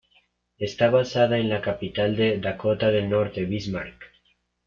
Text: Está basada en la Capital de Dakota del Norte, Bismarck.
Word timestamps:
Está 0.57 0.89
basada 0.89 1.37
en 1.37 1.47
la 1.47 1.61
Capital 1.61 2.15
de 2.15 2.39
Dakota 2.39 2.89
del 2.89 3.07
Norte, 3.07 3.45
Bismarck. 3.45 4.03